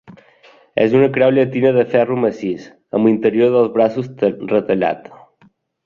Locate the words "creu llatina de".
1.17-1.83